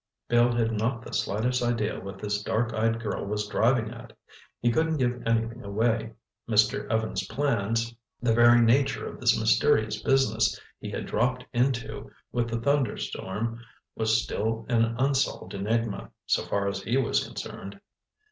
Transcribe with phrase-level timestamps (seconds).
[0.29, 4.13] Bill had not the slightest idea what this dark eyed girl was driving at.
[4.59, 6.13] He couldn't give anything away.
[6.49, 6.89] Mr.
[6.89, 13.59] Evans' plans—the very nature of this mysterious business he had dropped into with the thunderstorm
[13.95, 17.79] was still an unsolved enigma, so far as he was concerned.